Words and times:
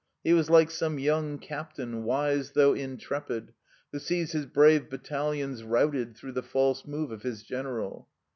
He 0.23 0.33
was 0.33 0.49
like 0.49 0.71
some 0.71 0.97
young 0.97 1.37
captain, 1.37 2.03
wise 2.05 2.53
though 2.53 2.73
intrepid, 2.73 3.53
who 3.91 3.99
sees 3.99 4.31
his 4.31 4.47
brave 4.47 4.89
battalions 4.89 5.61
routed 5.63 6.17
through 6.17 6.31
the 6.31 6.41
false 6.41 6.87
move 6.87 7.11
of 7.11 7.21
his 7.21 7.43
general. 7.43 8.07